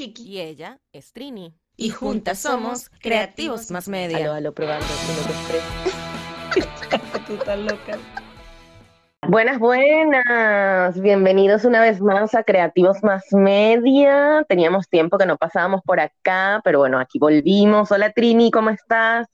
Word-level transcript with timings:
Kiki. 0.00 0.22
Y 0.32 0.40
ella 0.40 0.78
es 0.94 1.12
Trini. 1.12 1.52
Y 1.76 1.90
juntas 1.90 2.38
somos 2.38 2.88
Creativos 2.88 3.70
Más 3.70 3.86
Media. 3.86 4.16
Aló, 4.16 4.32
aló, 4.32 4.54
probando. 4.54 4.86
uno, 4.86 5.18
dos, 5.28 5.46
tres. 5.48 7.26
Tú 7.26 7.34
estás 7.34 7.58
loca. 7.58 7.98
Buenas, 9.28 9.58
buenas. 9.58 10.98
Bienvenidos 11.02 11.66
una 11.66 11.82
vez 11.82 12.00
más 12.00 12.34
a 12.34 12.44
Creativos 12.44 13.02
Más 13.02 13.24
Media. 13.32 14.42
Teníamos 14.48 14.88
tiempo 14.88 15.18
que 15.18 15.26
no 15.26 15.36
pasábamos 15.36 15.82
por 15.82 16.00
acá, 16.00 16.62
pero 16.64 16.78
bueno, 16.78 16.98
aquí 16.98 17.18
volvimos. 17.18 17.92
Hola 17.92 18.10
Trini, 18.12 18.50
¿cómo 18.50 18.70
estás? 18.70 19.28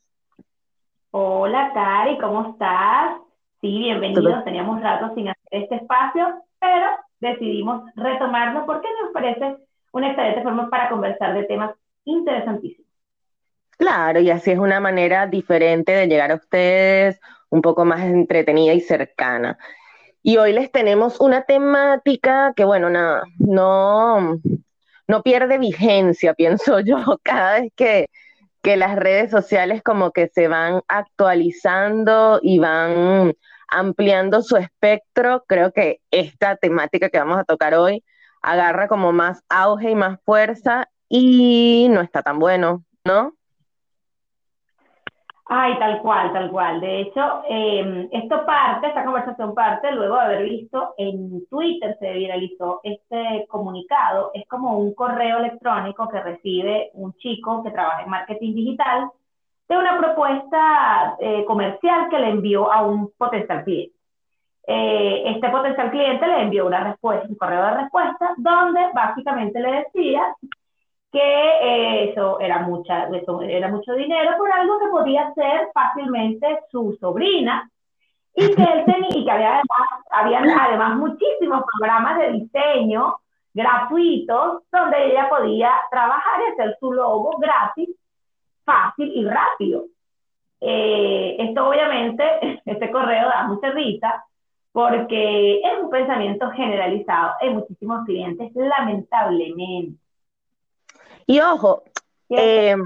Hola, 1.12 1.70
Cari, 1.74 2.18
¿cómo 2.18 2.50
estás? 2.50 3.18
Sí, 3.60 3.68
bienvenidos. 3.78 4.24
Todo- 4.24 4.42
Teníamos 4.42 4.82
rato 4.82 5.14
sin 5.14 5.28
hacer 5.28 5.42
este 5.62 5.76
espacio, 5.76 6.42
pero 6.58 6.86
decidimos 7.20 7.84
retomarlo 7.94 8.66
porque 8.66 8.88
nos 9.00 9.12
parece 9.12 9.56
una 9.96 10.10
excelente 10.10 10.42
forma 10.42 10.68
para 10.68 10.90
conversar 10.90 11.34
de 11.34 11.44
temas 11.44 11.74
interesantísimos. 12.04 12.86
Claro, 13.78 14.20
y 14.20 14.30
así 14.30 14.50
es 14.50 14.58
una 14.58 14.78
manera 14.78 15.26
diferente 15.26 15.92
de 15.92 16.06
llegar 16.06 16.30
a 16.32 16.36
ustedes, 16.36 17.18
un 17.48 17.62
poco 17.62 17.84
más 17.84 18.02
entretenida 18.02 18.74
y 18.74 18.80
cercana. 18.80 19.58
Y 20.22 20.36
hoy 20.36 20.52
les 20.52 20.70
tenemos 20.70 21.18
una 21.20 21.44
temática 21.44 22.52
que, 22.54 22.64
bueno, 22.64 22.90
nada, 22.90 23.22
no, 23.38 24.38
no 25.08 25.22
pierde 25.22 25.58
vigencia, 25.58 26.34
pienso 26.34 26.80
yo, 26.80 27.18
cada 27.22 27.60
vez 27.60 27.72
que, 27.74 28.06
que 28.62 28.76
las 28.76 28.96
redes 28.96 29.30
sociales 29.30 29.82
como 29.82 30.10
que 30.10 30.28
se 30.28 30.46
van 30.48 30.82
actualizando 30.88 32.38
y 32.42 32.58
van 32.58 33.34
ampliando 33.68 34.42
su 34.42 34.56
espectro, 34.56 35.44
creo 35.46 35.72
que 35.72 36.00
esta 36.10 36.56
temática 36.56 37.08
que 37.08 37.18
vamos 37.18 37.38
a 37.38 37.44
tocar 37.44 37.74
hoy 37.74 38.04
agarra 38.46 38.86
como 38.86 39.12
más 39.12 39.42
auge 39.48 39.90
y 39.90 39.94
más 39.96 40.20
fuerza 40.24 40.88
y 41.08 41.88
no 41.90 42.00
está 42.00 42.22
tan 42.22 42.38
bueno, 42.38 42.84
¿no? 43.04 43.32
Ay, 45.48 45.78
tal 45.78 46.00
cual, 46.00 46.32
tal 46.32 46.50
cual. 46.50 46.80
De 46.80 47.02
hecho, 47.02 47.42
eh, 47.48 48.08
esto 48.12 48.44
parte, 48.46 48.88
esta 48.88 49.04
conversación 49.04 49.54
parte 49.54 49.92
luego 49.92 50.16
de 50.16 50.22
haber 50.22 50.44
visto 50.44 50.94
en 50.96 51.46
Twitter 51.48 51.96
se 52.00 52.12
viralizó 52.12 52.80
este 52.82 53.46
comunicado. 53.48 54.30
Es 54.34 54.46
como 54.48 54.78
un 54.78 54.94
correo 54.94 55.38
electrónico 55.38 56.08
que 56.08 56.20
recibe 56.20 56.90
un 56.94 57.12
chico 57.14 57.62
que 57.62 57.70
trabaja 57.70 58.02
en 58.02 58.10
marketing 58.10 58.54
digital 58.54 59.10
de 59.68 59.76
una 59.76 59.98
propuesta 59.98 61.16
eh, 61.20 61.44
comercial 61.44 62.08
que 62.10 62.18
le 62.18 62.30
envió 62.30 62.72
a 62.72 62.84
un 62.84 63.12
potencial 63.16 63.64
cliente. 63.64 63.95
Eh, 64.68 65.22
este 65.26 65.48
potencial 65.48 65.90
cliente 65.92 66.26
le 66.26 66.42
envió 66.42 66.66
una 66.66 66.82
respuesta, 66.82 67.28
un 67.28 67.36
correo 67.36 67.64
de 67.66 67.82
respuesta, 67.82 68.34
donde 68.36 68.80
básicamente 68.92 69.60
le 69.60 69.84
decía 69.84 70.34
que 71.12 71.20
eh, 71.20 72.10
eso 72.10 72.40
era 72.40 72.58
mucha, 72.60 73.08
eso 73.08 73.40
era 73.42 73.68
mucho 73.68 73.94
dinero 73.94 74.36
por 74.36 74.50
algo 74.50 74.78
que 74.80 74.88
podía 74.88 75.32
ser 75.34 75.68
fácilmente 75.72 76.60
su 76.70 76.96
sobrina 77.00 77.70
y 78.34 78.54
que 78.54 78.62
él 78.62 78.84
tenía, 78.86 79.08
y 79.14 79.24
que 79.24 79.30
había 79.30 79.48
además, 79.50 80.04
habían 80.10 80.50
además 80.50 80.96
muchísimos 80.96 81.62
programas 81.78 82.18
de 82.18 82.32
diseño 82.32 83.18
gratuitos 83.54 84.64
donde 84.72 85.06
ella 85.06 85.28
podía 85.28 85.70
trabajar 85.90 86.40
y 86.40 86.52
hacer 86.52 86.76
su 86.80 86.92
logo 86.92 87.38
gratis, 87.38 87.88
fácil 88.64 89.12
y 89.14 89.24
rápido. 89.24 89.84
Eh, 90.60 91.36
esto 91.38 91.68
obviamente, 91.68 92.60
este 92.64 92.90
correo 92.90 93.28
da 93.28 93.44
mucha 93.44 93.70
risa 93.70 94.24
porque 94.76 95.60
es 95.60 95.82
un 95.82 95.88
pensamiento 95.88 96.50
generalizado 96.50 97.32
en 97.40 97.54
muchísimos 97.54 98.04
clientes, 98.04 98.50
lamentablemente. 98.54 99.98
Y 101.24 101.40
ojo, 101.40 101.82
eh, 102.28 102.76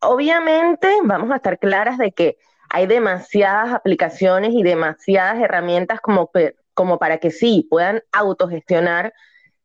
obviamente 0.00 0.88
vamos 1.04 1.30
a 1.30 1.36
estar 1.36 1.60
claras 1.60 1.98
de 1.98 2.10
que 2.10 2.36
hay 2.68 2.88
demasiadas 2.88 3.72
aplicaciones 3.72 4.54
y 4.54 4.64
demasiadas 4.64 5.38
herramientas 5.38 6.00
como 6.00 6.98
para 6.98 7.18
que 7.18 7.30
sí 7.30 7.64
puedan 7.70 8.02
autogestionar 8.10 9.14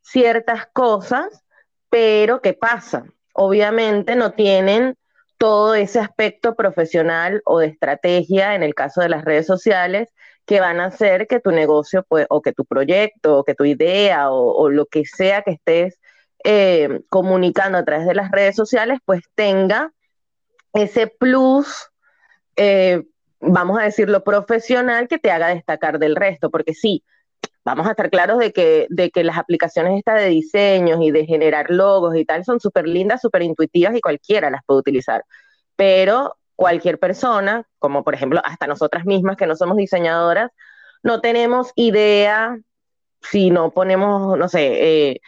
ciertas 0.01 0.67
cosas, 0.67 1.43
pero 1.89 2.41
¿qué 2.41 2.53
pasa? 2.53 3.05
Obviamente 3.33 4.15
no 4.15 4.33
tienen 4.33 4.97
todo 5.37 5.75
ese 5.75 5.99
aspecto 5.99 6.55
profesional 6.55 7.41
o 7.45 7.59
de 7.59 7.67
estrategia 7.67 8.55
en 8.55 8.63
el 8.63 8.73
caso 8.73 9.01
de 9.01 9.09
las 9.09 9.25
redes 9.25 9.45
sociales 9.45 10.09
que 10.45 10.59
van 10.59 10.79
a 10.79 10.85
hacer 10.85 11.27
que 11.27 11.39
tu 11.39 11.51
negocio 11.51 12.05
pues, 12.07 12.27
o 12.29 12.41
que 12.41 12.53
tu 12.53 12.65
proyecto 12.65 13.39
o 13.39 13.43
que 13.43 13.55
tu 13.55 13.65
idea 13.65 14.31
o, 14.31 14.69
lo 14.69 14.85
que 14.85 15.05
sea 15.05 15.41
que 15.41 15.51
estés 15.51 15.99
eh, 16.43 17.01
comunicando 17.09 17.77
a 17.77 17.83
través 17.85 18.05
de 18.05 18.13
las 18.13 18.29
redes 18.31 18.55
sociales, 18.55 18.99
pues 19.05 19.23
tenga 19.33 19.91
ese 20.73 21.07
plus, 21.07 21.89
eh, 22.55 23.03
vamos 23.39 23.79
a 23.79 23.83
decirlo, 23.83 24.23
profesional 24.23 25.07
que 25.07 25.17
te 25.17 25.31
haga 25.31 25.47
destacar 25.47 25.97
del 25.97 26.15
resto, 26.15 26.51
porque 26.51 26.73
sí, 26.73 27.03
vamos 27.65 27.87
a 27.87 27.91
estar 27.91 28.09
claros 28.11 28.37
de 28.37 28.53
que, 28.53 28.85
de 28.89 29.09
que 29.09 29.23
las 29.23 29.37
aplicaciones 29.37 29.97
estas 29.97 30.21
de 30.21 30.27
diseños 30.27 30.99
y 31.01 31.11
de 31.11 31.25
generar 31.25 31.71
logos 31.71 32.15
y 32.15 32.23
tal 32.23 32.45
son 32.45 32.59
súper 32.59 32.87
lindas, 32.87 33.21
súper 33.21 33.41
intuitivas 33.41 33.95
y 33.95 34.01
cualquiera 34.01 34.51
las 34.51 34.61
puede 34.65 34.79
utilizar, 34.81 35.25
pero 35.75 36.37
cualquier 36.55 36.99
persona, 36.99 37.67
como 37.79 38.03
por 38.03 38.13
ejemplo 38.13 38.39
hasta 38.45 38.67
nosotras 38.67 39.05
mismas 39.05 39.35
que 39.35 39.47
no 39.47 39.55
somos 39.55 39.77
diseñadoras, 39.77 40.51
no 41.03 41.21
tenemos 41.21 41.71
idea 41.75 42.57
si 43.21 43.49
no 43.49 43.71
ponemos, 43.71 44.37
no 44.37 44.47
sé, 44.47 45.11
eh, 45.11 45.21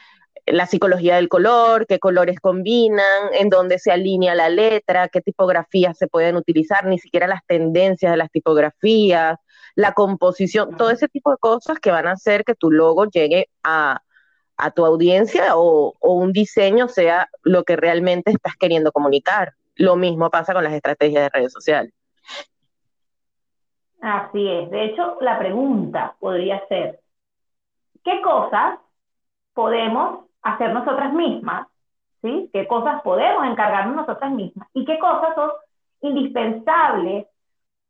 la 0.46 0.68
psicología 0.68 1.16
del 1.16 1.28
color, 1.28 1.88
qué 1.88 2.00
colores 2.00 2.40
combinan, 2.40 3.34
en 3.34 3.50
dónde 3.50 3.80
se 3.80 3.92
alinea 3.92 4.36
la 4.36 4.50
letra, 4.50 5.10
qué 5.10 5.22
tipografías 5.22 5.98
se 5.98 6.08
pueden 6.08 6.38
utilizar, 6.38 6.86
ni 6.86 7.00
siquiera 7.00 7.28
las 7.28 7.42
tendencias 7.48 8.12
de 8.12 8.18
las 8.18 8.32
tipografías, 8.32 9.38
la 9.78 9.94
composición, 9.94 10.76
todo 10.76 10.90
ese 10.90 11.08
tipo 11.08 11.30
de 11.30 11.38
cosas 11.38 11.80
que 11.80 11.92
van 11.92 12.08
a 12.08 12.14
hacer 12.14 12.44
que 12.44 12.56
tu 12.56 12.72
logo 12.72 13.06
llegue 13.06 13.48
a, 13.64 14.02
a 14.58 14.72
tu 14.72 14.84
audiencia 14.84 15.56
o, 15.56 15.94
o 16.00 16.14
un 16.14 16.34
diseño 16.34 16.88
sea 16.88 17.30
lo 17.44 17.64
que 17.64 17.76
realmente 17.76 18.32
estás 18.32 18.56
queriendo 18.56 18.92
comunicar. 18.92 19.54
Lo 19.76 19.96
mismo 19.96 20.32
pasa 20.32 20.56
con 20.56 20.64
las 20.64 20.74
estrategias 20.74 21.26
de 21.26 21.30
redes 21.30 21.54
sociales. 21.54 21.94
Así 24.02 24.50
es. 24.50 24.72
De 24.72 24.86
hecho, 24.86 25.18
la 25.22 25.38
pregunta 25.38 26.16
podría 26.20 26.68
ser, 26.70 27.00
¿qué 28.04 28.20
cosas 28.24 28.80
podemos 29.54 30.26
hacer 30.42 30.74
nosotras 30.74 31.14
mismas? 31.14 31.68
¿Sí? 32.24 32.50
¿Qué 32.52 32.66
cosas 32.66 33.04
podemos 33.04 33.46
encargarnos 33.46 33.96
nosotras 33.96 34.32
mismas? 34.32 34.68
¿Y 34.74 34.86
qué 34.86 34.98
cosas 34.98 35.36
son 35.36 35.52
indispensables 36.02 37.28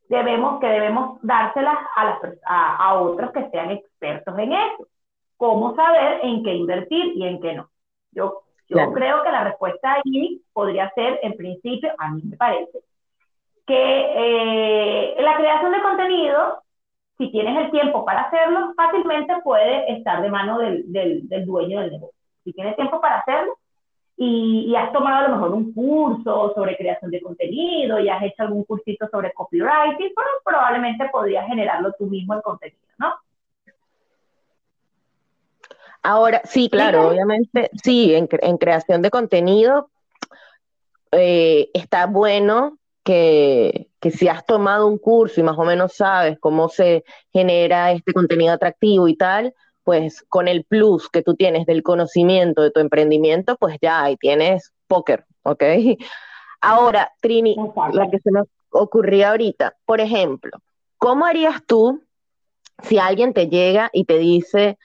debemos, 0.10 0.60
que 0.60 0.68
debemos 0.68 1.20
dárselas 1.22 1.78
a, 1.96 2.06
las, 2.06 2.20
a, 2.46 2.76
a 2.78 3.02
otros 3.02 3.32
que 3.32 3.50
sean 3.50 3.72
expertos 3.72 4.38
en 4.40 4.54
eso? 4.54 4.88
¿Cómo 5.38 5.76
saber 5.76 6.20
en 6.24 6.44
qué 6.44 6.54
invertir 6.54 7.14
y 7.16 7.28
en 7.28 7.42
qué 7.42 7.54
no? 7.54 7.70
Yo, 8.12 8.42
yo 8.68 8.76
Claro. 8.76 8.92
creo 8.94 9.24
que 9.24 9.32
la 9.32 9.44
respuesta 9.44 9.94
ahí 9.94 10.42
podría 10.54 10.90
ser, 10.92 11.20
en 11.24 11.36
principio, 11.36 11.92
a 11.98 12.10
mí 12.10 12.22
me 12.24 12.38
parece, 12.38 12.80
que 13.66 13.76
eh, 15.16 15.16
la 15.22 15.38
creación 15.38 15.72
de 15.74 15.82
contenido, 15.82 16.64
si 17.18 17.32
tienes 17.32 17.58
el 17.66 17.72
tiempo 17.72 18.06
para 18.06 18.22
hacerlo, 18.22 18.74
fácilmente 18.76 19.34
puede 19.44 19.92
estar 19.94 20.22
de 20.22 20.30
mano 20.30 20.60
del, 20.60 20.92
del, 20.92 21.28
del 21.28 21.46
dueño 21.46 21.82
del 21.82 21.92
negocio. 21.92 22.18
Si 22.44 22.54
tienes 22.54 22.76
tiempo 22.76 23.02
para 23.02 23.20
hacerlo 23.20 23.58
y, 24.18 24.66
y 24.68 24.76
has 24.76 24.92
tomado 24.92 25.26
a 25.26 25.30
lo 25.30 25.36
mejor 25.36 25.52
un 25.54 25.74
curso 25.74 26.52
sobre 26.56 26.76
creación 26.76 27.12
de 27.12 27.22
contenido 27.22 28.00
y 28.00 28.10
has 28.10 28.24
hecho 28.24 28.44
algún 28.44 28.64
cursito 28.64 29.08
sobre 29.10 29.32
copywriting, 29.32 30.12
bueno, 30.16 30.32
probablemente 30.44 31.08
podrías 31.12 31.46
generarlo 31.48 31.94
tú 31.98 32.08
mismo 32.08 32.34
el 32.34 32.42
contenido, 32.42 32.82
¿no? 32.98 33.14
Ahora, 36.02 36.42
sí, 36.46 36.70
claro, 36.70 37.10
obviamente, 37.10 37.70
sí, 37.84 38.14
en 38.16 38.58
creación 38.58 39.02
de 39.02 39.10
contenido 39.10 39.90
eh, 41.12 41.70
está 41.74 42.06
bueno 42.06 42.78
que, 43.04 43.90
que 44.00 44.12
si 44.12 44.28
has 44.28 44.46
tomado 44.46 44.88
un 44.88 44.98
curso 44.98 45.40
y 45.40 45.44
más 45.44 45.58
o 45.58 45.64
menos 45.64 45.94
sabes 45.94 46.38
cómo 46.40 46.70
se 46.70 47.04
genera 47.32 47.92
este 47.92 48.14
contenido 48.14 48.54
atractivo 48.54 49.08
y 49.08 49.16
tal, 49.16 49.54
pues 49.88 50.26
con 50.28 50.50
el 50.50 50.66
plus 50.66 51.08
que 51.08 51.22
tú 51.22 51.36
tienes 51.36 51.66
del 51.66 51.82
conocimiento 51.82 52.62
de 52.62 52.72
tu 52.72 52.82
emprendimiento, 52.82 53.56
pues 53.56 53.78
ya 53.82 54.04
ahí 54.04 54.18
tienes 54.18 54.74
póker, 54.86 55.24
¿ok? 55.44 55.64
Ahora, 56.60 57.14
Trini, 57.22 57.56
la 57.94 58.10
que 58.10 58.20
se 58.20 58.30
me 58.30 58.42
ocurría 58.70 59.30
ahorita, 59.30 59.78
por 59.86 60.02
ejemplo, 60.02 60.60
¿cómo 60.98 61.26
harías 61.26 61.64
tú 61.66 62.04
si 62.84 63.00
alguien 63.00 63.34
te 63.34 63.48
llega 63.48 63.90
y 63.94 64.04
te 64.04 64.18
dice, 64.18 64.78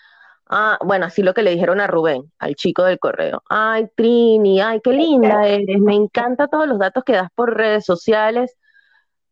ah, 0.48 0.78
bueno, 0.84 1.06
así 1.06 1.24
lo 1.24 1.34
que 1.34 1.42
le 1.42 1.50
dijeron 1.50 1.80
a 1.80 1.88
Rubén, 1.88 2.30
al 2.38 2.54
chico 2.54 2.84
del 2.84 3.00
correo, 3.00 3.42
ay, 3.48 3.88
Trini, 3.96 4.60
ay, 4.60 4.80
qué 4.84 4.92
linda 4.92 5.48
eres, 5.48 5.80
me 5.80 5.96
encanta 5.96 6.46
todos 6.46 6.68
los 6.68 6.78
datos 6.78 7.02
que 7.02 7.14
das 7.14 7.28
por 7.34 7.56
redes 7.56 7.84
sociales, 7.84 8.56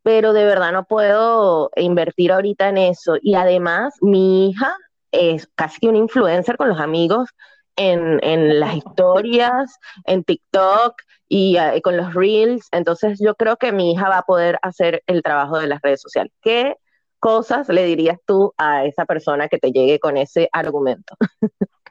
pero 0.03 0.33
de 0.33 0.43
verdad 0.43 0.73
no 0.73 0.83
puedo 0.83 1.71
invertir 1.77 2.33
ahorita 2.33 2.67
en 2.67 2.77
eso. 2.77 3.15
Y 3.21 3.35
además, 3.35 3.95
mi 4.01 4.49
hija 4.49 4.75
es 5.11 5.47
casi 5.55 5.79
que 5.79 5.87
una 5.87 5.97
influencer 5.97 6.57
con 6.57 6.69
los 6.69 6.79
amigos 6.79 7.29
en, 7.75 8.19
en 8.23 8.59
las 8.59 8.75
historias, 8.75 9.79
en 10.05 10.23
TikTok 10.23 10.95
y 11.27 11.57
eh, 11.57 11.81
con 11.81 11.97
los 11.97 12.13
reels. 12.13 12.67
Entonces 12.71 13.19
yo 13.23 13.35
creo 13.35 13.57
que 13.57 13.71
mi 13.71 13.91
hija 13.91 14.09
va 14.09 14.19
a 14.19 14.23
poder 14.23 14.59
hacer 14.61 15.03
el 15.07 15.23
trabajo 15.23 15.59
de 15.59 15.67
las 15.67 15.81
redes 15.81 16.01
sociales. 16.01 16.33
¿Qué 16.41 16.75
cosas 17.19 17.69
le 17.69 17.85
dirías 17.85 18.19
tú 18.25 18.53
a 18.57 18.85
esa 18.85 19.05
persona 19.05 19.47
que 19.47 19.57
te 19.57 19.71
llegue 19.71 19.99
con 19.99 20.17
ese 20.17 20.49
argumento? 20.51 21.15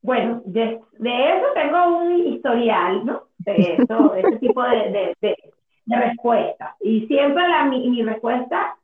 Bueno, 0.00 0.40
de, 0.46 0.62
eso 0.62 1.46
tengo 1.54 1.98
un 1.98 2.28
historial, 2.28 3.04
¿no? 3.04 3.24
De 3.38 3.74
eso, 3.74 4.08
de 4.14 4.20
ese 4.20 4.36
tipo 4.38 4.62
de, 4.62 5.14
de, 5.20 5.36
de, 5.84 5.96
respuesta. 5.96 6.76
Y 6.80 7.06
siempre 7.08 7.46
la, 7.46 7.64
mi, 7.64 7.90
mi 7.90 8.02
respuesta, 8.02 8.77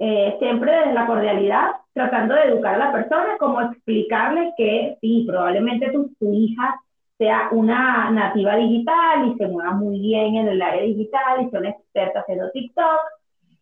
eh, 0.00 0.36
siempre 0.38 0.72
desde 0.72 0.92
la 0.92 1.06
cordialidad, 1.06 1.70
tratando 1.92 2.34
de 2.34 2.44
educar 2.44 2.74
a 2.74 2.78
la 2.78 2.92
persona, 2.92 3.36
como 3.38 3.60
explicarle 3.60 4.52
que 4.56 4.96
sí, 5.00 5.24
probablemente 5.26 5.90
tu, 5.90 6.10
tu 6.18 6.32
hija 6.32 6.80
sea 7.18 7.48
una 7.52 8.10
nativa 8.10 8.56
digital 8.56 9.28
y 9.28 9.38
se 9.38 9.46
mueva 9.46 9.72
muy 9.72 10.00
bien 10.00 10.36
en 10.36 10.48
el 10.48 10.60
área 10.60 10.82
digital 10.82 11.42
y 11.42 11.50
son 11.50 11.66
expertas 11.66 12.22
haciendo 12.22 12.50
TikTok. 12.50 13.00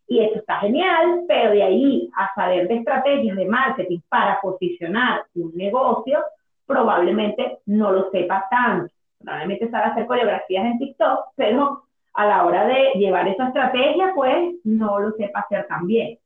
Y 0.08 0.20
eso 0.20 0.40
está 0.40 0.56
genial, 0.60 1.24
pero 1.28 1.52
de 1.52 1.62
ahí 1.62 2.10
a 2.16 2.34
saber 2.34 2.68
de 2.68 2.76
estrategias 2.76 3.36
de 3.36 3.46
marketing 3.46 4.00
para 4.08 4.40
posicionar 4.40 5.24
un 5.34 5.52
negocio, 5.54 6.18
probablemente 6.66 7.58
no 7.66 7.92
lo 7.92 8.10
sepa 8.10 8.46
tanto. 8.50 8.92
Probablemente 9.18 9.70
sabe 9.70 9.84
hacer 9.84 10.06
coreografías 10.06 10.64
en 10.64 10.78
TikTok, 10.78 11.26
pero 11.36 11.84
a 12.14 12.26
la 12.26 12.44
hora 12.44 12.66
de 12.66 12.92
llevar 12.96 13.28
esa 13.28 13.48
estrategia, 13.48 14.12
pues 14.14 14.54
no 14.64 14.98
lo 14.98 15.12
sepa 15.12 15.40
hacer 15.40 15.66
tan 15.66 15.86
bien. 15.86 16.18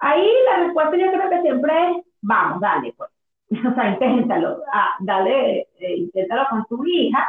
Ahí 0.00 0.30
la 0.50 0.64
respuesta 0.64 0.96
yo 0.96 1.12
creo 1.12 1.30
que 1.30 1.42
siempre 1.42 1.72
es, 1.90 2.04
vamos, 2.22 2.60
dale, 2.60 2.94
pues. 2.96 3.10
O 3.70 3.74
sea, 3.74 3.90
inténtalo, 3.90 4.62
ah, 4.72 4.94
dale, 5.00 5.68
eh, 5.80 5.96
inténtalo 5.96 6.46
con 6.50 6.66
tu 6.66 6.84
hija, 6.86 7.26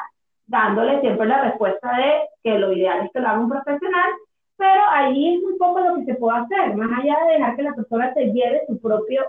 dándole 0.47 0.99
siempre 1.01 1.27
la 1.27 1.43
respuesta 1.43 1.97
de 1.97 2.23
que 2.43 2.59
lo 2.59 2.73
ideal 2.73 3.05
es 3.05 3.11
que 3.11 3.19
lo 3.19 3.29
haga 3.29 3.39
un 3.39 3.49
profesional, 3.49 4.11
pero 4.57 4.81
ahí 4.89 5.35
es 5.35 5.43
un 5.43 5.57
poco 5.57 5.79
lo 5.79 5.95
que 5.95 6.05
se 6.05 6.15
puede 6.15 6.39
hacer, 6.39 6.75
más 6.75 6.99
allá 6.99 7.17
de 7.25 7.33
dejar 7.33 7.55
que 7.55 7.63
la 7.63 7.73
persona 7.73 8.13
se 8.13 8.25
lleve 8.33 8.63
su 8.67 8.79
propio 8.81 9.23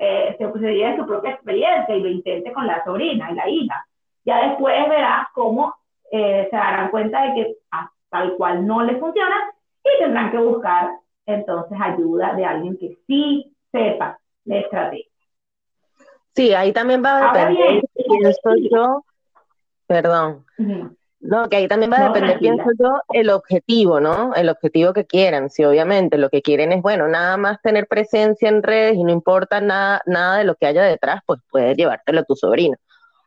eh, 0.00 0.34
se, 0.38 0.50
se 0.58 0.96
su 0.96 1.06
propia 1.06 1.32
experiencia 1.32 1.94
y 1.94 2.00
lo 2.00 2.08
intente 2.08 2.52
con 2.52 2.66
la 2.66 2.82
sobrina 2.84 3.30
y 3.30 3.34
la 3.34 3.48
hija. 3.48 3.86
Ya 4.24 4.48
después 4.48 4.88
verás 4.88 5.28
cómo 5.34 5.74
eh, 6.10 6.48
se 6.50 6.56
darán 6.56 6.90
cuenta 6.90 7.22
de 7.22 7.34
que 7.34 7.56
tal 8.08 8.34
cual 8.36 8.66
no 8.66 8.82
les 8.82 8.98
funciona 8.98 9.36
y 9.84 10.02
tendrán 10.02 10.30
que 10.30 10.38
buscar 10.38 10.90
entonces 11.26 11.78
ayuda 11.80 12.34
de 12.34 12.44
alguien 12.44 12.76
que 12.78 12.98
sí 13.06 13.54
sepa 13.72 14.18
de 14.44 14.60
estrategia. 14.60 15.06
Sí, 16.34 16.54
ahí 16.54 16.72
también 16.72 17.04
va 17.04 17.18
a 17.18 17.32
depender, 17.32 17.82
pienso 17.94 18.54
yo, 18.70 19.04
perdón, 19.86 20.44
no, 21.20 21.50
que 21.50 21.56
ahí 21.56 21.68
también 21.68 21.92
va 21.92 21.98
a 21.98 22.08
depender, 22.08 22.38
pienso 22.38 22.70
yo, 22.78 22.98
el 23.12 23.28
objetivo, 23.28 24.00
¿no? 24.00 24.34
El 24.34 24.48
objetivo 24.48 24.94
que 24.94 25.04
quieran. 25.04 25.50
Si 25.50 25.62
obviamente 25.64 26.16
lo 26.16 26.30
que 26.30 26.40
quieren 26.40 26.72
es, 26.72 26.80
bueno, 26.80 27.08
nada 27.08 27.36
más 27.36 27.60
tener 27.60 27.86
presencia 27.86 28.48
en 28.48 28.62
redes 28.62 28.96
y 28.96 29.04
no 29.04 29.12
importa 29.12 29.60
nada, 29.60 30.00
nada 30.06 30.38
de 30.38 30.44
lo 30.44 30.54
que 30.54 30.66
haya 30.66 30.82
detrás, 30.82 31.20
pues 31.26 31.40
puedes 31.50 31.76
llevártelo 31.76 32.20
a 32.20 32.24
tu 32.24 32.36
sobrino. 32.36 32.76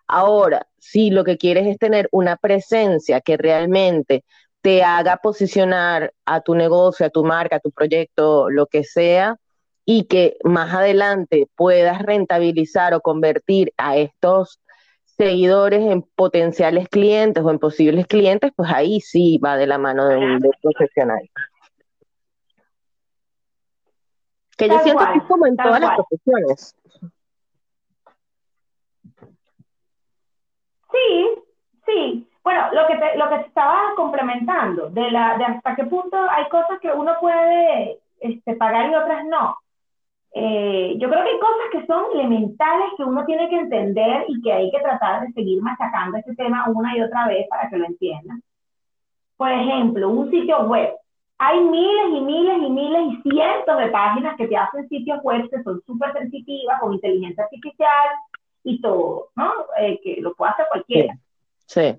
Ahora, 0.07 0.66
si 0.80 1.12
lo 1.12 1.24
que 1.24 1.38
quieres 1.38 1.68
es 1.68 1.78
tener 1.78 2.10
una 2.12 2.36
presencia 2.36 3.22
que 3.22 3.38
realmente 3.38 4.24
te 4.63 4.81
haga 4.81 5.18
posicionar 5.18 6.13
a 6.25 6.39
tu 6.39 6.56
negocio, 6.56 7.06
a 7.06 7.10
tu 7.10 7.25
marca, 7.25 7.57
a 7.57 7.60
tu 7.60 7.69
proyecto, 7.71 8.50
lo 8.50 8.65
que 8.68 8.86
sea, 8.86 9.36
y 9.83 10.06
que 10.06 10.38
más 10.45 10.74
adelante 10.74 11.50
puedas 11.57 12.01
rentabilizar 12.01 12.94
o 12.94 13.01
convertir 13.01 13.74
a 13.77 13.98
estos 13.98 14.62
seguidores 15.18 15.81
en 15.81 16.01
potenciales 16.01 16.88
clientes 16.88 17.44
o 17.44 17.51
en 17.51 17.60
posibles 17.60 18.07
clientes, 18.07 18.54
pues 18.56 18.71
ahí 18.74 19.01
sí 19.01 19.38
va 19.38 19.57
de 19.57 19.68
la 19.68 19.77
mano 19.77 20.07
de 20.07 20.15
un, 20.15 20.39
profesional. 20.62 21.30
Que 24.57 24.69
yo 24.69 24.80
siento 24.80 25.04
que 25.12 25.18
es 25.18 25.25
como 25.25 25.45
en 25.45 25.57
todas 25.57 25.81
las 25.81 25.92
profesiones. 25.98 26.75
Sí, 30.89 31.44
sí. 31.86 32.32
Bueno, 32.44 32.62
lo 32.74 32.88
que 32.88 32.98
te, 32.98 33.18
lo 33.18 33.30
que 33.30 33.36
estaba 33.48 33.80
complementando, 33.95 34.90
de, 34.90 35.12
la, 35.12 35.38
de 35.38 35.45
hasta 35.45 35.75
qué 35.75 35.86
punto 35.86 36.18
hay 36.30 36.48
cosas 36.50 36.80
que 36.81 36.92
uno 36.92 37.13
puede 37.22 38.00
este, 38.19 38.56
pagar 38.56 38.92
y 38.92 38.95
otras 38.95 39.25
no. 39.25 39.57
Eh, 40.36 40.95
yo 40.98 41.10
creo 41.10 41.24
que 41.24 41.30
hay 41.30 41.40
cosas 41.40 41.66
que 41.72 41.86
son 41.86 42.06
elementales 42.13 42.88
que 42.98 43.04
uno 43.04 43.24
tiene 43.25 43.48
que 43.50 43.60
entender 43.60 44.25
y 44.28 44.42
que 44.42 44.51
hay 44.51 44.72
que 44.72 44.80
tratar 44.80 45.22
de 45.22 45.31
seguir 45.34 45.62
machacando 45.62 46.18
este 46.18 46.36
tema 46.36 46.66
una 46.69 46.98
y 46.98 47.01
otra 47.01 47.28
vez 47.28 47.48
para 47.48 47.69
que 47.69 47.78
lo 47.78 47.86
entiendan. 47.86 48.42
Por 49.38 49.51
ejemplo, 49.51 50.10
un 50.10 50.30
sitio 50.31 50.63
web. 50.63 50.94
Hay 51.38 51.60
miles 51.60 52.07
y 52.10 52.22
miles 52.22 52.57
y 52.57 52.69
miles 52.69 53.01
y 53.13 53.30
cientos 53.30 53.78
de 53.78 53.88
páginas 53.88 54.36
que 54.38 54.48
te 54.48 54.57
hacen 54.57 54.88
sitios 54.90 55.22
web 55.24 55.50
que 55.50 55.62
son 55.63 55.81
súper 55.86 56.13
sensitivas, 56.13 56.80
con 56.80 56.94
inteligencia 56.94 57.44
artificial 57.44 58.07
y 58.63 58.81
todo, 58.81 59.28
¿no? 59.36 59.51
Eh, 59.80 60.00
que 60.04 60.22
lo 60.22 60.34
puede 60.34 60.51
hacer 60.51 60.66
cualquiera. 60.69 61.13
Sí. 61.13 61.19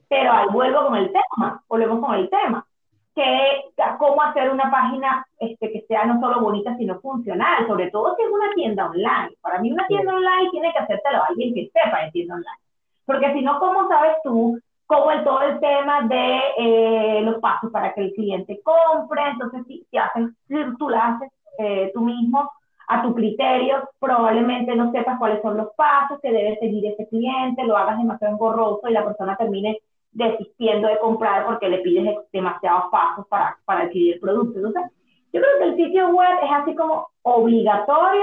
Pero 0.08 0.32
ahí 0.32 0.46
vuelvo 0.52 0.86
con 0.86 0.96
el 0.96 1.12
tema, 1.12 1.62
volvemos 1.68 2.00
con 2.00 2.14
el 2.14 2.30
tema 2.30 2.66
que 3.14 3.64
cómo 3.98 4.22
hacer 4.22 4.50
una 4.50 4.70
página 4.70 5.24
este, 5.38 5.70
que 5.70 5.84
sea 5.86 6.04
no 6.04 6.20
solo 6.20 6.40
bonita, 6.40 6.76
sino 6.76 7.00
funcional, 7.00 7.66
sobre 7.66 7.90
todo 7.90 8.16
si 8.16 8.22
es 8.22 8.30
una 8.30 8.52
tienda 8.54 8.86
online. 8.86 9.36
Para 9.40 9.60
mí 9.60 9.70
una 9.70 9.86
tienda 9.86 10.14
online 10.14 10.50
tiene 10.50 10.72
que 10.72 10.78
hacértelo 10.78 11.18
a 11.18 11.26
alguien 11.28 11.54
que 11.54 11.70
sepa 11.72 12.04
de 12.04 12.10
tienda 12.10 12.34
online. 12.34 12.58
Porque 13.06 13.32
si 13.32 13.42
no, 13.42 13.58
¿cómo 13.58 13.88
sabes 13.88 14.16
tú 14.24 14.58
cómo 14.86 15.10
es 15.12 15.24
todo 15.24 15.40
el 15.42 15.60
tema 15.60 16.02
de 16.02 16.40
eh, 16.58 17.20
los 17.22 17.38
pasos 17.40 17.70
para 17.70 17.94
que 17.94 18.00
el 18.00 18.12
cliente 18.14 18.60
compre? 18.62 19.22
Entonces, 19.28 19.64
si, 19.68 19.86
si, 19.90 19.96
haces, 19.96 20.30
si 20.48 20.56
tú 20.78 20.88
lo 20.88 20.96
haces 20.96 21.30
eh, 21.58 21.90
tú 21.94 22.00
mismo 22.00 22.50
a 22.88 23.02
tu 23.02 23.14
criterio, 23.14 23.88
probablemente 23.98 24.74
no 24.74 24.92
sepas 24.92 25.18
cuáles 25.18 25.40
son 25.42 25.56
los 25.56 25.68
pasos 25.74 26.20
que 26.20 26.30
debe 26.30 26.58
seguir 26.58 26.86
ese 26.86 27.08
cliente, 27.08 27.64
lo 27.64 27.76
hagas 27.76 27.98
demasiado 27.98 28.34
engorroso 28.34 28.88
y 28.88 28.92
la 28.92 29.04
persona 29.04 29.36
termine 29.36 29.78
desistiendo 30.12 30.88
de 30.88 30.98
comprar 30.98 31.46
porque 31.46 31.68
le 31.68 31.78
pides 31.78 32.16
demasiados 32.32 32.84
pasos 32.90 33.26
para, 33.28 33.56
para 33.64 33.82
adquirir 33.82 34.14
el 34.14 34.20
producto. 34.20 34.58
Entonces, 34.58 34.92
yo 35.32 35.40
creo 35.40 35.58
que 35.58 35.64
el 35.64 35.76
sitio 35.76 36.08
web 36.10 36.38
es 36.42 36.50
así 36.52 36.74
como 36.76 37.08
obligatorio 37.22 38.22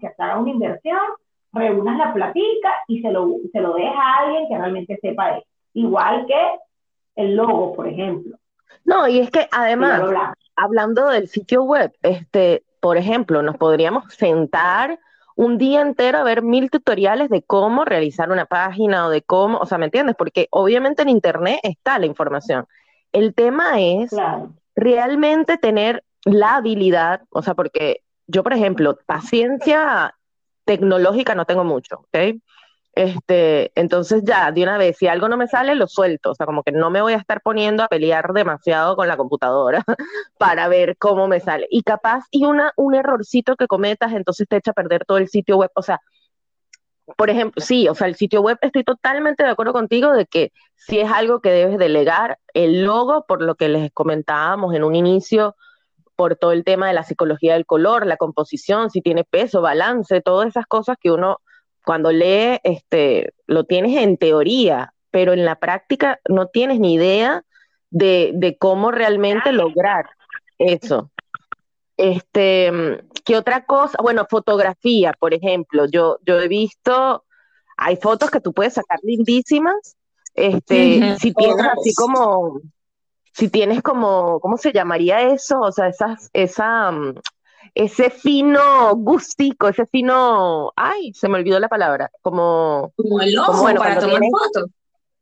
que 0.00 0.08
haga 0.18 0.38
una 0.38 0.50
inversión, 0.50 0.98
reúnas 1.52 1.98
la 1.98 2.12
platica 2.12 2.72
y 2.88 3.00
se 3.00 3.10
lo, 3.10 3.36
se 3.52 3.60
lo 3.60 3.74
deja 3.74 4.00
a 4.00 4.18
alguien 4.24 4.48
que 4.48 4.58
realmente 4.58 4.98
sepa 5.00 5.34
de 5.34 5.44
Igual 5.74 6.26
que 6.26 6.58
el 7.14 7.36
logo, 7.36 7.74
por 7.74 7.86
ejemplo. 7.86 8.36
No, 8.84 9.06
y 9.06 9.20
es 9.20 9.30
que 9.30 9.46
además, 9.52 10.02
hablando 10.56 11.08
del 11.08 11.28
sitio 11.28 11.62
web, 11.62 11.92
este, 12.02 12.64
por 12.80 12.96
ejemplo, 12.96 13.42
nos 13.42 13.56
podríamos 13.56 14.12
sentar 14.14 14.98
un 15.34 15.56
día 15.56 15.82
entero 15.82 16.18
a 16.18 16.24
ver 16.24 16.42
mil 16.42 16.70
tutoriales 16.70 17.30
de 17.30 17.42
cómo 17.42 17.84
realizar 17.84 18.30
una 18.30 18.46
página 18.46 19.06
o 19.06 19.10
de 19.10 19.22
cómo, 19.22 19.58
o 19.58 19.66
sea, 19.66 19.78
¿me 19.78 19.84
entiendes? 19.84 20.16
Porque 20.16 20.48
obviamente 20.50 21.02
en 21.02 21.08
Internet 21.08 21.60
está 21.62 21.98
la 21.98 22.06
información. 22.06 22.66
El 23.12 23.34
tema 23.34 23.80
es 23.80 24.10
realmente 24.74 25.56
tener 25.56 26.02
la 26.24 26.56
habilidad, 26.56 27.22
o 27.30 27.42
sea, 27.42 27.54
porque 27.54 28.02
yo, 28.26 28.42
por 28.42 28.52
ejemplo, 28.52 28.98
paciencia 29.06 30.14
tecnológica 30.64 31.34
no 31.34 31.44
tengo 31.44 31.64
mucho, 31.64 32.00
¿ok? 32.00 32.40
Este, 32.98 33.70
entonces 33.76 34.24
ya, 34.24 34.50
de 34.50 34.64
una 34.64 34.76
vez, 34.76 34.96
si 34.98 35.06
algo 35.06 35.28
no 35.28 35.36
me 35.36 35.46
sale, 35.46 35.76
lo 35.76 35.86
suelto. 35.86 36.32
O 36.32 36.34
sea, 36.34 36.46
como 36.46 36.64
que 36.64 36.72
no 36.72 36.90
me 36.90 37.00
voy 37.00 37.12
a 37.12 37.16
estar 37.16 37.40
poniendo 37.42 37.84
a 37.84 37.88
pelear 37.88 38.32
demasiado 38.32 38.96
con 38.96 39.06
la 39.06 39.16
computadora 39.16 39.84
para 40.36 40.66
ver 40.66 40.96
cómo 40.98 41.28
me 41.28 41.38
sale. 41.38 41.68
Y 41.70 41.82
capaz, 41.84 42.24
y 42.32 42.44
una, 42.44 42.72
un 42.76 42.96
errorcito 42.96 43.54
que 43.54 43.68
cometas, 43.68 44.12
entonces 44.14 44.48
te 44.48 44.56
echa 44.56 44.72
a 44.72 44.74
perder 44.74 45.04
todo 45.04 45.18
el 45.18 45.28
sitio 45.28 45.58
web. 45.58 45.70
O 45.76 45.82
sea, 45.82 46.00
por 47.16 47.30
ejemplo, 47.30 47.62
sí, 47.64 47.88
o 47.88 47.94
sea, 47.94 48.08
el 48.08 48.16
sitio 48.16 48.42
web 48.42 48.58
estoy 48.62 48.82
totalmente 48.82 49.44
de 49.44 49.50
acuerdo 49.50 49.72
contigo 49.72 50.12
de 50.12 50.26
que 50.26 50.50
si 50.74 50.98
es 50.98 51.08
algo 51.08 51.40
que 51.40 51.50
debes 51.50 51.78
delegar, 51.78 52.40
el 52.52 52.84
logo, 52.84 53.24
por 53.28 53.42
lo 53.42 53.54
que 53.54 53.68
les 53.68 53.92
comentábamos 53.92 54.74
en 54.74 54.82
un 54.82 54.96
inicio, 54.96 55.54
por 56.16 56.34
todo 56.34 56.50
el 56.50 56.64
tema 56.64 56.88
de 56.88 56.94
la 56.94 57.04
psicología 57.04 57.52
del 57.52 57.64
color, 57.64 58.08
la 58.08 58.16
composición, 58.16 58.90
si 58.90 59.02
tiene 59.02 59.22
peso, 59.22 59.62
balance, 59.62 60.20
todas 60.20 60.48
esas 60.48 60.66
cosas 60.66 60.96
que 61.00 61.12
uno 61.12 61.38
cuando 61.84 62.12
lee, 62.12 62.60
este, 62.64 63.32
lo 63.46 63.64
tienes 63.64 63.96
en 63.96 64.16
teoría, 64.16 64.92
pero 65.10 65.32
en 65.32 65.44
la 65.44 65.56
práctica 65.56 66.20
no 66.28 66.48
tienes 66.48 66.80
ni 66.80 66.94
idea 66.94 67.44
de, 67.90 68.56
cómo 68.58 68.90
realmente 68.90 69.52
lograr 69.52 70.10
eso. 70.58 71.10
Este, 71.96 72.70
¿qué 73.24 73.36
otra 73.36 73.64
cosa? 73.64 73.98
Bueno, 74.02 74.26
fotografía, 74.28 75.12
por 75.18 75.34
ejemplo. 75.34 75.86
Yo, 75.86 76.18
yo 76.24 76.40
he 76.40 76.48
visto, 76.48 77.24
hay 77.76 77.96
fotos 77.96 78.30
que 78.30 78.40
tú 78.40 78.52
puedes 78.52 78.74
sacar 78.74 78.98
lindísimas. 79.02 79.96
Este, 80.34 81.16
si 81.18 81.32
tienes 81.32 81.66
así 81.66 81.94
como, 81.94 82.60
si 83.32 83.48
tienes 83.48 83.82
como, 83.82 84.38
¿cómo 84.40 84.56
se 84.56 84.72
llamaría 84.72 85.32
eso? 85.32 85.60
O 85.60 85.72
sea, 85.72 85.88
esas, 85.88 86.30
esa, 86.32 86.92
ese 87.74 88.10
fino 88.10 88.94
gustico, 88.96 89.68
ese 89.68 89.86
fino, 89.86 90.72
ay, 90.76 91.12
se 91.14 91.28
me 91.28 91.38
olvidó 91.38 91.58
la 91.60 91.68
palabra, 91.68 92.10
como... 92.22 92.92
Como 92.96 93.20
el 93.20 93.38
ojo 93.38 93.64
para 93.64 93.98
tomar 94.00 94.20
fotos. 94.30 94.70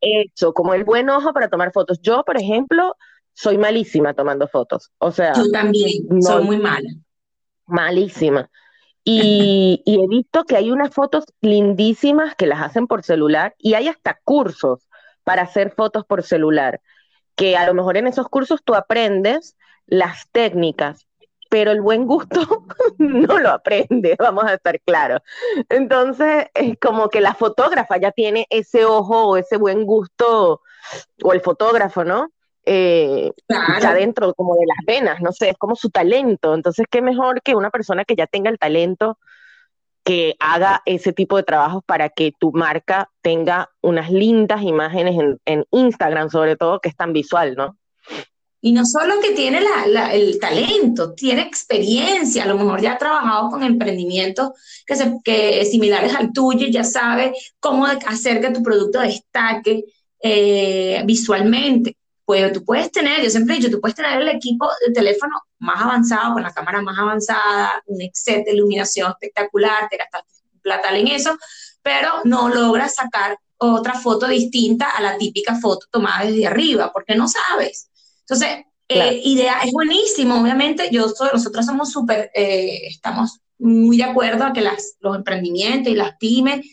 Eso, 0.00 0.52
como 0.52 0.74
el 0.74 0.84
buen 0.84 1.08
ojo 1.08 1.32
para 1.32 1.48
tomar 1.48 1.72
fotos. 1.72 2.00
Yo, 2.00 2.24
por 2.24 2.36
ejemplo, 2.36 2.96
soy 3.34 3.58
malísima 3.58 4.14
tomando 4.14 4.48
fotos. 4.48 4.90
O 4.98 5.10
sea... 5.10 5.32
Yo 5.34 5.50
también, 5.50 6.22
soy 6.22 6.44
muy 6.44 6.58
mala. 6.58 6.88
Malísima. 7.66 8.50
Y, 9.04 9.82
y, 9.86 10.02
he 10.02 10.08
visto 10.08 10.44
que 10.44 10.56
hay 10.56 10.70
unas 10.70 10.94
fotos 10.94 11.24
lindísimas 11.40 12.34
que 12.34 12.46
las 12.46 12.62
hacen 12.62 12.86
por 12.86 13.02
celular 13.02 13.54
y 13.58 13.74
hay 13.74 13.88
hasta 13.88 14.18
cursos 14.24 14.88
para 15.24 15.42
hacer 15.42 15.72
fotos 15.72 16.04
por 16.04 16.22
celular, 16.22 16.80
que 17.34 17.56
a 17.56 17.66
lo 17.66 17.74
mejor 17.74 17.96
en 17.96 18.06
esos 18.06 18.28
cursos 18.28 18.62
tú 18.64 18.74
aprendes 18.74 19.56
las 19.86 20.28
técnicas, 20.30 21.05
pero 21.48 21.70
el 21.70 21.80
buen 21.80 22.06
gusto 22.06 22.40
no 22.98 23.38
lo 23.38 23.50
aprende, 23.50 24.16
vamos 24.18 24.44
a 24.44 24.54
estar 24.54 24.80
claros. 24.80 25.20
Entonces, 25.68 26.46
es 26.54 26.78
como 26.80 27.08
que 27.08 27.20
la 27.20 27.34
fotógrafa 27.34 27.96
ya 27.98 28.12
tiene 28.12 28.46
ese 28.50 28.84
ojo 28.84 29.28
o 29.28 29.36
ese 29.36 29.56
buen 29.56 29.84
gusto, 29.84 30.62
o 31.22 31.32
el 31.32 31.40
fotógrafo, 31.40 32.04
¿no? 32.04 32.30
Eh, 32.64 33.32
ya 33.80 33.94
dentro 33.94 34.34
como 34.34 34.56
de 34.56 34.66
las 34.66 34.84
venas, 34.86 35.20
no 35.20 35.30
sé, 35.32 35.50
es 35.50 35.56
como 35.56 35.76
su 35.76 35.90
talento. 35.90 36.54
Entonces, 36.54 36.86
qué 36.90 37.00
mejor 37.00 37.42
que 37.42 37.54
una 37.54 37.70
persona 37.70 38.04
que 38.04 38.16
ya 38.16 38.26
tenga 38.26 38.50
el 38.50 38.58
talento 38.58 39.18
que 40.04 40.36
haga 40.38 40.82
ese 40.84 41.12
tipo 41.12 41.36
de 41.36 41.42
trabajos 41.42 41.82
para 41.84 42.08
que 42.08 42.32
tu 42.38 42.52
marca 42.52 43.10
tenga 43.22 43.70
unas 43.80 44.10
lindas 44.10 44.62
imágenes 44.62 45.18
en, 45.18 45.40
en 45.46 45.64
Instagram, 45.72 46.30
sobre 46.30 46.54
todo, 46.54 46.80
que 46.80 46.88
es 46.88 46.96
tan 46.96 47.12
visual, 47.12 47.56
¿no? 47.56 47.76
Y 48.66 48.72
no 48.72 48.84
solo 48.84 49.20
que 49.20 49.30
tiene 49.30 49.60
el 50.12 50.40
talento, 50.40 51.14
tiene 51.14 51.42
experiencia, 51.42 52.42
a 52.42 52.46
lo 52.48 52.56
mejor 52.56 52.80
ya 52.80 52.94
ha 52.94 52.98
trabajado 52.98 53.48
con 53.48 53.62
emprendimientos 53.62 54.50
que, 54.84 54.96
se, 54.96 55.20
que 55.22 55.64
similares 55.64 56.16
al 56.16 56.32
tuyo, 56.32 56.66
ya 56.66 56.82
sabe 56.82 57.32
cómo 57.60 57.86
hacer 57.86 58.40
que 58.40 58.50
tu 58.50 58.64
producto 58.64 58.98
destaque 58.98 59.84
eh, 60.20 61.00
visualmente. 61.04 61.96
Pues 62.24 62.52
tú 62.52 62.64
puedes 62.64 62.90
tener, 62.90 63.22
yo 63.22 63.30
siempre 63.30 63.54
he 63.54 63.58
dicho, 63.58 63.70
tú 63.70 63.80
puedes 63.80 63.94
tener 63.94 64.20
el 64.20 64.30
equipo 64.30 64.68
de 64.84 64.92
teléfono 64.92 65.36
más 65.60 65.80
avanzado, 65.82 66.32
con 66.34 66.42
la 66.42 66.52
cámara 66.52 66.82
más 66.82 66.98
avanzada, 66.98 67.84
un 67.86 68.00
set 68.12 68.46
de 68.46 68.52
iluminación 68.52 69.12
espectacular, 69.12 69.88
te 69.88 69.96
gastaste 69.96 70.42
plata 70.60 70.88
en 70.98 71.06
eso, 71.06 71.38
pero 71.82 72.22
no 72.24 72.48
logras 72.48 72.96
sacar 72.96 73.38
otra 73.58 73.94
foto 73.94 74.26
distinta 74.26 74.90
a 74.90 75.00
la 75.00 75.16
típica 75.16 75.54
foto 75.54 75.86
tomada 75.88 76.24
desde 76.24 76.48
arriba, 76.48 76.92
porque 76.92 77.14
no 77.14 77.28
sabes. 77.28 77.90
Entonces, 78.28 78.64
eh, 78.88 79.20
idea 79.24 79.60
es 79.64 79.72
buenísimo, 79.72 80.40
obviamente, 80.40 80.88
yo 80.90 81.06
nosotros 81.32 81.66
somos 81.66 81.90
súper, 81.90 82.30
eh, 82.34 82.86
estamos 82.88 83.40
muy 83.58 83.96
de 83.96 84.04
acuerdo 84.04 84.44
a 84.44 84.52
que 84.52 84.60
las, 84.60 84.96
los 85.00 85.16
emprendimientos 85.16 85.92
y 85.92 85.96
las 85.96 86.16
pymes 86.18 86.66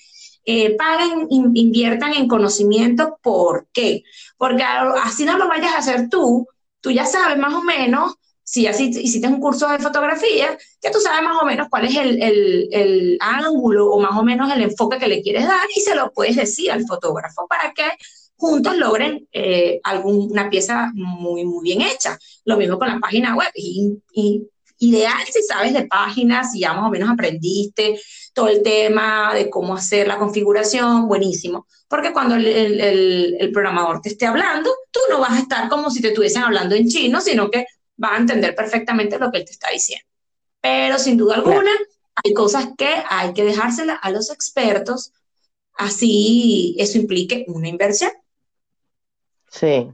eh, 0.45 0.75
paguen, 0.75 1.27
inviertan 1.29 2.13
en 2.13 2.27
conocimiento. 2.27 3.17
¿Por 3.21 3.67
qué? 3.71 4.03
Porque 4.37 4.63
así 4.63 5.25
no 5.25 5.37
lo 5.37 5.47
vayas 5.47 5.73
a 5.73 5.77
hacer 5.77 6.09
tú, 6.09 6.47
tú 6.81 6.91
ya 6.91 7.05
sabes 7.05 7.37
más 7.37 7.53
o 7.53 7.61
menos, 7.61 8.15
si 8.43 8.67
así 8.67 8.89
hiciste 8.89 9.27
un 9.27 9.39
curso 9.39 9.69
de 9.69 9.79
fotografía, 9.79 10.57
ya 10.81 10.91
tú 10.91 10.99
sabes 10.99 11.23
más 11.23 11.41
o 11.41 11.45
menos 11.45 11.67
cuál 11.69 11.85
es 11.85 11.95
el, 11.95 12.21
el, 12.21 12.69
el 12.71 13.17
ángulo 13.21 13.89
o 13.89 13.99
más 14.01 14.17
o 14.17 14.23
menos 14.23 14.51
el 14.51 14.61
enfoque 14.61 14.99
que 14.99 15.07
le 15.07 15.21
quieres 15.21 15.47
dar 15.47 15.65
y 15.73 15.79
se 15.79 15.95
lo 15.95 16.11
puedes 16.11 16.35
decir 16.35 16.71
al 16.71 16.85
fotógrafo 16.85 17.47
para 17.47 17.73
que 17.73 17.89
juntos 18.37 18.77
logren 18.77 19.27
eh, 19.31 19.79
alguna 19.83 20.49
pieza 20.49 20.91
muy, 20.93 21.45
muy 21.45 21.63
bien 21.63 21.81
hecha. 21.81 22.17
Lo 22.45 22.57
mismo 22.57 22.77
con 22.77 22.89
la 22.89 22.99
página 22.99 23.35
web. 23.35 23.51
Y, 23.55 24.47
ideal 24.79 25.23
si 25.31 25.41
sabes 25.43 25.73
de 25.73 25.87
páginas, 25.87 26.51
si 26.51 26.59
ya 26.59 26.73
más 26.73 26.87
o 26.87 26.89
menos 26.89 27.09
aprendiste 27.09 27.97
todo 28.33 28.49
el 28.49 28.61
tema 28.63 29.33
de 29.33 29.49
cómo 29.49 29.75
hacer 29.75 30.07
la 30.07 30.17
configuración, 30.17 31.07
buenísimo. 31.07 31.67
Porque 31.87 32.11
cuando 32.11 32.35
el, 32.35 33.49
programador 33.53 34.01
te 34.01 34.09
esté 34.09 34.25
hablando, 34.25 34.71
tú 34.91 34.99
no 35.09 35.19
vas 35.19 35.33
a 35.33 35.39
estar 35.39 35.69
como 35.69 35.89
si 35.89 36.01
te 36.01 36.09
estuviesen 36.09 36.43
hablando 36.43 36.75
en 36.75 36.87
chino, 36.87 37.21
sino 37.21 37.49
que 37.49 37.65
va 38.03 38.15
a 38.15 38.17
entender 38.17 38.55
perfectamente 38.55 39.19
lo 39.19 39.31
que 39.31 39.37
él 39.37 39.45
te 39.45 39.51
está 39.51 39.69
diciendo. 39.69 40.05
Pero 40.59 40.97
sin 40.97 41.17
duda 41.17 41.35
alguna, 41.35 41.71
hay 42.15 42.33
cosas 42.33 42.69
que 42.77 42.89
hay 43.09 43.33
que 43.33 43.43
dejárselas 43.43 43.99
a 44.01 44.11
los 44.11 44.31
expertos, 44.31 45.13
así 45.75 46.75
eso 46.79 46.97
implique 46.97 47.45
una 47.47 47.67
inversión. 47.67 48.11
Sí. 49.53 49.93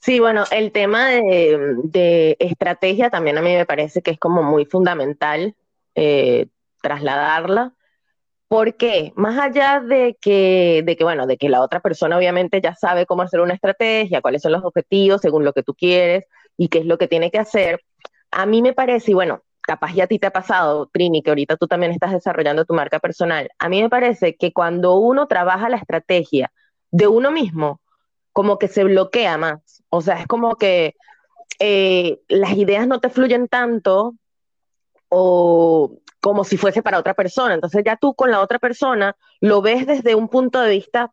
Sí, 0.00 0.20
bueno, 0.20 0.44
el 0.50 0.72
tema 0.72 1.08
de, 1.08 2.36
estrategia 2.38 3.10
también 3.10 3.38
a 3.38 3.42
mí 3.42 3.54
me 3.54 3.66
parece 3.66 4.02
que 4.02 4.10
es 4.12 4.18
como 4.18 4.42
muy 4.42 4.66
fundamental 4.66 5.56
eh, 5.94 6.48
trasladarla, 6.82 7.74
porque 8.48 9.12
más 9.16 9.38
allá 9.38 9.80
de 9.80 10.18
que, 10.20 10.82
de 10.84 10.96
que, 10.96 11.04
bueno, 11.04 11.26
de 11.26 11.38
que 11.38 11.48
la 11.48 11.62
otra 11.62 11.80
persona 11.80 12.16
obviamente 12.18 12.60
ya 12.60 12.74
sabe 12.74 13.06
cómo 13.06 13.22
hacer 13.22 13.40
una 13.40 13.54
estrategia, 13.54 14.20
cuáles 14.20 14.42
son 14.42 14.52
los 14.52 14.64
objetivos 14.64 15.22
según 15.22 15.44
lo 15.44 15.54
que 15.54 15.62
tú 15.62 15.74
quieres 15.74 16.24
y 16.58 16.68
qué 16.68 16.80
es 16.80 16.86
lo 16.86 16.98
que 16.98 17.08
tiene 17.08 17.30
que 17.30 17.38
hacer, 17.38 17.80
a 18.30 18.46
mí 18.46 18.62
me 18.62 18.74
parece, 18.74 19.12
y 19.12 19.14
bueno, 19.14 19.42
capaz 19.62 19.94
ya 19.94 20.04
a 20.04 20.08
ti 20.08 20.18
te 20.18 20.26
ha 20.26 20.32
pasado, 20.32 20.88
Trini, 20.92 21.22
que 21.22 21.30
ahorita 21.30 21.56
tú 21.56 21.66
también 21.68 21.92
estás 21.92 22.12
desarrollando 22.12 22.66
tu 22.66 22.74
marca 22.74 23.00
personal, 23.00 23.50
a 23.58 23.68
mí 23.70 23.82
me 23.82 23.88
parece 23.88 24.36
que 24.36 24.52
cuando 24.52 24.96
uno 24.96 25.26
trabaja 25.26 25.70
la 25.70 25.78
estrategia 25.78 26.52
de 26.90 27.06
uno 27.08 27.30
mismo, 27.30 27.80
como 28.38 28.56
que 28.56 28.68
se 28.68 28.84
bloquea 28.84 29.36
más. 29.36 29.82
O 29.88 30.00
sea, 30.00 30.20
es 30.20 30.28
como 30.28 30.54
que 30.54 30.94
eh, 31.58 32.20
las 32.28 32.52
ideas 32.52 32.86
no 32.86 33.00
te 33.00 33.08
fluyen 33.08 33.48
tanto 33.48 34.14
o 35.08 35.98
como 36.20 36.44
si 36.44 36.56
fuese 36.56 36.80
para 36.80 37.00
otra 37.00 37.14
persona. 37.14 37.54
Entonces 37.54 37.82
ya 37.84 37.96
tú 37.96 38.14
con 38.14 38.30
la 38.30 38.40
otra 38.40 38.60
persona 38.60 39.16
lo 39.40 39.60
ves 39.60 39.88
desde 39.88 40.14
un 40.14 40.28
punto 40.28 40.60
de 40.60 40.70
vista 40.70 41.12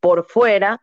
por 0.00 0.26
fuera, 0.26 0.82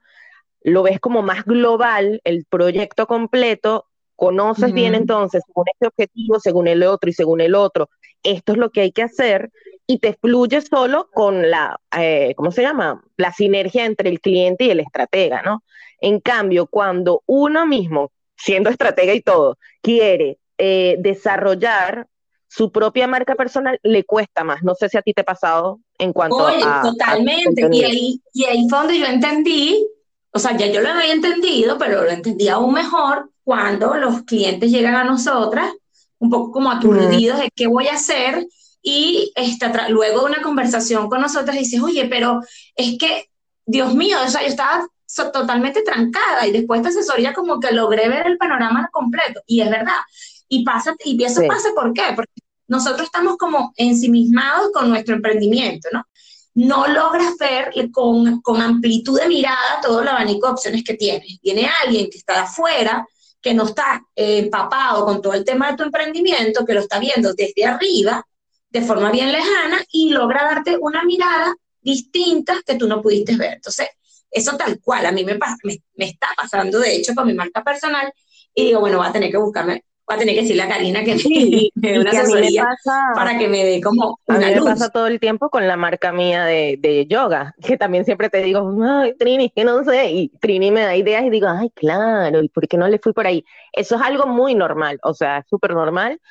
lo 0.62 0.82
ves 0.82 1.02
como 1.02 1.24
más 1.24 1.44
global, 1.44 2.22
el 2.24 2.46
proyecto 2.46 3.06
completo, 3.06 3.90
conoces 4.16 4.72
bien 4.72 4.96
entonces, 4.96 5.44
según 5.46 5.66
este 5.74 5.88
objetivo, 5.88 6.40
según 6.40 6.68
el 6.70 6.84
otro 6.84 7.10
y 7.10 7.14
según 7.14 7.42
el 7.42 7.54
otro, 7.54 7.90
esto 8.24 8.54
es 8.54 8.58
lo 8.58 8.70
que 8.70 8.80
hay 8.80 8.94
que 8.94 9.04
hacer 9.04 9.52
y 9.88 10.00
te 10.00 10.14
fluye 10.14 10.62
solo 10.62 11.10
con 11.12 11.50
la, 11.50 11.80
eh, 11.98 12.34
¿cómo 12.36 12.52
se 12.52 12.62
llama? 12.62 13.04
La 13.18 13.32
sinergia 13.34 13.86
entre 13.86 14.10
el 14.10 14.20
cliente 14.20 14.66
y 14.66 14.70
el 14.70 14.80
estratega, 14.80 15.42
¿no? 15.42 15.64
En 16.00 16.20
cambio, 16.20 16.68
cuando 16.68 17.24
uno 17.26 17.66
mismo, 17.66 18.12
siendo 18.36 18.70
estratega 18.70 19.14
y 19.14 19.22
todo, 19.22 19.58
quiere 19.82 20.40
eh, 20.58 20.96
desarrollar 21.00 22.08
su 22.48 22.72
propia 22.72 23.08
marca 23.08 23.36
personal, 23.36 23.80
le 23.84 24.04
cuesta 24.04 24.44
más. 24.44 24.62
No 24.62 24.76
sé 24.76 24.90
si 24.90 24.98
a 24.98 25.02
ti 25.02 25.14
te 25.14 25.22
ha 25.22 25.26
pasado 25.26 25.80
en 25.98 26.12
cuanto 26.12 26.38
Oye, 26.38 26.64
totalmente. 26.84 27.70
y, 27.72 27.84
ahí, 27.84 28.22
y 28.34 28.44
ahí 28.46 28.68
fue 28.70 28.80
donde 28.80 29.00
yo 29.00 29.06
entendí, 29.06 29.88
o 30.32 30.40
sea, 30.40 30.58
ya 30.58 30.68
yo 30.68 30.82
lo 30.82 30.90
había 30.90 31.14
entendido, 31.14 31.78
pero 31.78 32.04
lo 32.04 32.10
entendí 32.10 32.50
aún 32.50 32.74
mejor 32.74 33.30
cuando 33.44 33.96
los 33.96 34.24
clientes 34.24 34.70
llegan 34.70 34.96
a 34.96 35.04
nosotras, 35.04 35.72
un 36.20 36.30
poco 36.30 36.52
como 36.52 36.72
aturdidos 36.72 37.40
de 37.40 37.50
qué 37.56 37.68
voy 37.68 37.88
a 37.88 37.94
hacer, 37.94 38.46
y 38.82 39.32
esta, 39.36 39.90
luego 39.90 40.22
de 40.22 40.26
una 40.26 40.42
conversación 40.42 41.10
con 41.10 41.22
nosotras 41.22 41.58
dices, 41.58 41.82
oye, 41.82 42.08
pero 42.08 42.42
es 42.76 42.98
que, 42.98 43.30
Dios 43.66 43.94
mío, 43.94 44.18
o 44.26 44.30
sea, 44.30 44.42
yo 44.42 44.48
estaba 44.48 44.88
totalmente 45.32 45.84
trancada 45.84 46.48
y 46.48 46.52
después 46.52 46.82
de 46.82 46.90
esta 46.90 47.02
asesoría 47.02 47.34
como 47.34 47.60
que 47.60 47.72
logré 47.72 48.10
ver 48.10 48.28
el 48.28 48.38
panorama 48.38 48.90
completo 48.92 49.42
y 49.46 49.62
es 49.62 49.70
verdad. 49.70 50.00
Y 50.48 50.66
pasa, 50.66 50.96
y 51.06 51.22
eso 51.24 51.42
pasa 51.48 51.70
¿por 51.76 51.94
qué? 51.94 52.14
Porque 52.16 52.32
nosotros 52.68 53.04
estamos 53.04 53.38
como 53.38 53.74
ensimismados 53.76 54.72
con 54.74 54.90
nuestro 54.90 55.16
emprendimiento, 55.16 55.90
¿no? 55.92 56.06
No 56.54 56.88
logras 56.88 57.38
ver 57.38 57.72
con, 57.92 58.42
con 58.42 58.62
amplitud 58.62 59.20
de 59.20 59.28
mirada 59.28 59.80
todo 59.82 60.02
el 60.02 60.08
abanico 60.08 60.48
de 60.48 60.54
opciones 60.54 60.84
que 60.84 60.96
tienes. 60.96 61.40
Viene 61.42 61.70
alguien 61.84 62.10
que 62.10 62.18
está 62.18 62.34
de 62.34 62.40
afuera, 62.40 63.08
que 63.42 63.54
no 63.54 63.64
está 63.64 64.04
eh, 64.16 64.40
empapado 64.40 65.06
con 65.06 65.22
todo 65.22 65.34
el 65.34 65.46
tema 65.46 65.72
de 65.72 65.78
tu 65.78 65.84
emprendimiento, 65.84 66.66
que 66.66 66.74
lo 66.74 66.82
está 66.82 67.00
viendo 67.00 67.34
desde 67.34 67.66
arriba, 67.66 68.26
de 68.72 68.82
forma 68.82 69.12
bien 69.12 69.32
lejana, 69.32 69.84
y 69.92 70.10
logra 70.10 70.44
darte 70.44 70.78
una 70.80 71.04
mirada 71.04 71.54
distinta 71.82 72.56
que 72.66 72.76
tú 72.76 72.88
no 72.88 73.02
pudiste 73.02 73.36
ver. 73.36 73.56
Entonces, 73.56 73.90
eso 74.32 74.56
tal 74.56 74.80
cual, 74.80 75.06
a 75.06 75.12
mí 75.12 75.26
me, 75.26 75.38
me, 75.64 76.06
está 76.06 76.28
pasando, 76.36 76.80
de 76.80 76.96
hecho, 76.96 77.14
con 77.14 77.28
mi 77.28 77.34
marca 77.34 77.64
personal, 77.64 78.12
y 78.56 78.66
digo, 78.66 78.80
bueno, 78.80 78.98
voy 78.98 79.08
a 79.08 79.12
tener 79.12 79.30
que 79.30 79.38
buscarme, 79.38 79.84
voy 80.08 80.16
a 80.16 80.20
tener 80.20 80.36
que 80.36 80.42
decirle 80.42 80.64
a 80.64 80.70
Karina 80.70 81.04
que 81.04 81.16
me, 81.16 81.70
dé 81.76 82.00
una 82.00 82.12
asesoría 82.12 82.66
para 83.14 83.38
que 83.38 83.48
me 83.48 83.64
dé 83.64 83.82
como 83.82 84.20
una 84.28 84.48
A 84.48 84.50
mí 84.50 84.56
me 84.56 84.62
pasa 84.62 84.90
todo 84.90 85.08
el 85.08 85.20
tiempo 85.20 85.50
con 85.50 85.68
la 85.68 85.76
marca 85.76 86.14
mía 86.14 86.46
de, 86.46 86.78
de, 86.80 87.06
yoga, 87.08 87.54
que 87.62 87.78
también 87.78 88.06
siempre 88.06 88.30
te 88.30 88.42
digo, 88.42 88.74
ay, 88.84 89.16
Trini, 89.18 89.50
que 89.50 89.66
no 89.66 89.84
sé, 89.84 90.12
y 90.12 90.30
Trini 90.40 90.72
me 90.72 90.82
da 90.82 90.96
ideas 90.96 91.24
y 91.26 91.30
digo, 91.30 91.48
ay, 91.50 91.70
claro, 91.72 92.42
¿y 92.42 92.48
por 92.48 92.68
qué 92.70 92.78
no 92.78 92.88
le 92.88 93.00
fui 93.00 93.12
por 93.12 93.28
ahí? 93.28 93.44
Eso 93.74 93.96
es 93.96 94.02
algo 94.02 94.28
muy 94.28 94.56
normal, 94.56 95.00
o 95.04 95.14
sea, 95.14 95.46
súper 95.50 95.74
normal, 95.74 96.22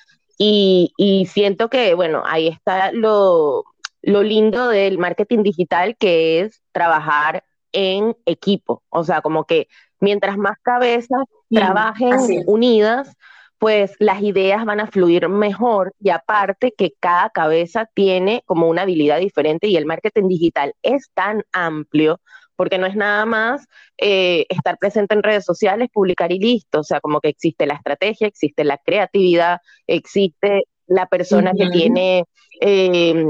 y, 0.43 0.95
y 0.97 1.27
siento 1.27 1.69
que, 1.69 1.93
bueno, 1.93 2.23
ahí 2.25 2.49
está 2.49 2.93
lo, 2.93 3.65
lo 4.01 4.23
lindo 4.23 4.69
del 4.69 4.97
marketing 4.97 5.43
digital, 5.43 5.99
que 5.99 6.41
es 6.41 6.63
trabajar 6.73 7.45
en 7.73 8.17
equipo. 8.25 8.83
O 8.89 9.05
sea, 9.05 9.21
como 9.21 9.45
que 9.45 9.69
mientras 10.01 10.39
más 10.39 10.57
cabezas 10.63 11.25
trabajen 11.51 12.17
unidas, 12.47 13.15
pues 13.59 13.95
las 13.99 14.23
ideas 14.23 14.65
van 14.65 14.81
a 14.81 14.87
fluir 14.87 15.29
mejor 15.29 15.93
y 16.01 16.09
aparte 16.09 16.73
que 16.73 16.95
cada 16.99 17.29
cabeza 17.29 17.87
tiene 17.93 18.43
como 18.47 18.67
una 18.67 18.83
habilidad 18.83 19.19
diferente 19.19 19.67
y 19.69 19.77
el 19.77 19.85
marketing 19.85 20.29
digital 20.29 20.73
es 20.83 21.11
tan 21.13 21.43
amplio 21.53 22.19
porque 22.61 22.77
no 22.77 22.85
es 22.85 22.95
nada 22.95 23.25
más 23.25 23.67
eh, 23.97 24.45
estar 24.51 24.77
presente 24.77 25.15
en 25.15 25.23
redes 25.23 25.47
sociales, 25.47 25.89
publicar 25.91 26.31
y 26.31 26.39
listo, 26.39 26.81
o 26.81 26.85
sea, 26.85 27.01
como 27.01 27.19
que 27.19 27.31
existe 27.31 27.65
la 27.65 27.73
estrategia, 27.73 28.27
existe 28.27 28.65
la 28.65 28.77
creatividad, 28.77 29.61
existe 29.87 30.65
la 30.87 31.07
persona 31.07 31.53
que 31.57 31.71
tiene 31.71 32.25
eh, 32.61 33.25